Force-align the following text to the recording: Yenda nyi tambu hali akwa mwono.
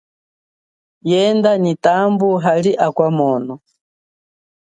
Yenda 1.09 1.51
nyi 1.63 1.73
tambu 1.83 2.29
hali 2.43 2.71
akwa 2.85 3.07
mwono. 3.17 3.55